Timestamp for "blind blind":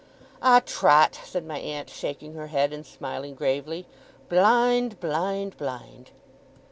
4.29-5.55, 4.99-6.09